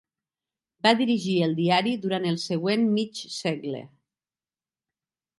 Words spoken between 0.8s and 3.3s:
Va dirigir el diari durant el següent mig